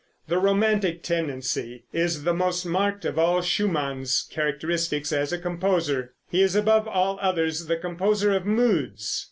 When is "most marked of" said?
2.33-3.19